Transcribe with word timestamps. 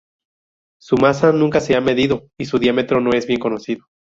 Su 0.79 0.97
masa 0.97 1.31
nunca 1.31 1.59
se 1.61 1.75
ha 1.75 1.79
medido, 1.79 2.23
y 2.39 2.45
su 2.45 2.57
diámetro 2.57 2.99
no 3.01 3.11
es 3.13 3.27
bien 3.27 3.37
conocido. 3.39 3.85